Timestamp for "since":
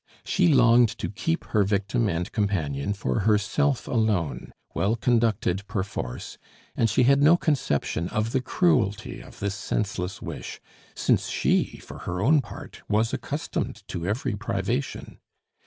10.95-11.27